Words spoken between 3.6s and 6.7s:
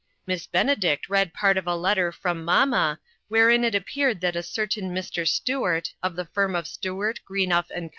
it appeared that a certain Mr. Stuart, of the firm of